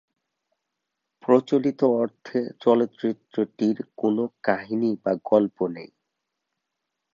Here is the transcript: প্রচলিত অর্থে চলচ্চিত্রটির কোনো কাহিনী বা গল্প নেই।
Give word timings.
প্রচলিত 1.23 1.81
অর্থে 1.95 2.39
চলচ্চিত্রটির 2.59 3.77
কোনো 3.97 4.23
কাহিনী 4.43 4.91
বা 5.03 5.13
গল্প 5.25 5.57
নেই। 5.67 5.89